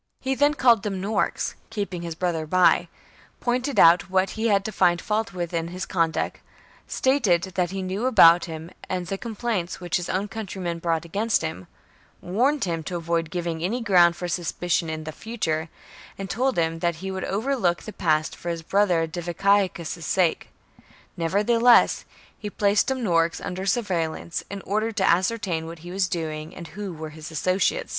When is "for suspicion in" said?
14.15-15.03